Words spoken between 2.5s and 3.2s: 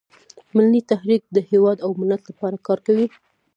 کار کوي